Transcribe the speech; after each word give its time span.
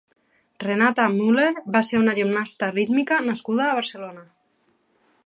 Renata 0.63 1.03
Müller 1.17 1.49
va 1.75 1.83
ser 1.89 2.01
una 2.05 2.17
gimnasta 2.21 2.71
rítmica 2.73 3.21
nascuda 3.29 3.69
a 3.69 3.79
Barcelona. 3.81 4.29